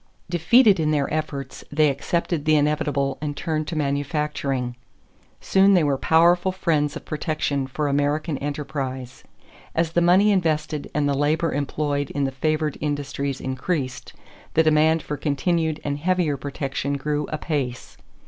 Defeated 0.31 0.79
in 0.79 0.89
their 0.89 1.13
efforts, 1.13 1.63
they 1.71 1.87
accepted 1.91 2.45
the 2.45 2.55
inevitable 2.55 3.19
and 3.21 3.37
turned 3.37 3.67
to 3.67 3.75
manufacturing. 3.75 4.75
Soon 5.39 5.75
they 5.75 5.83
were 5.83 5.95
powerful 5.95 6.51
friends 6.51 6.95
of 6.95 7.05
protection 7.05 7.67
for 7.67 7.87
American 7.87 8.39
enterprise. 8.39 9.23
As 9.75 9.91
the 9.91 10.01
money 10.01 10.31
invested 10.31 10.89
and 10.95 11.07
the 11.07 11.13
labor 11.13 11.53
employed 11.53 12.09
in 12.09 12.23
the 12.23 12.31
favored 12.31 12.79
industries 12.81 13.39
increased, 13.39 14.13
the 14.55 14.63
demand 14.63 15.03
for 15.03 15.17
continued 15.17 15.79
and 15.83 15.99
heavier 15.99 16.35
protection 16.35 16.93
grew 16.93 17.27
apace. 17.27 17.95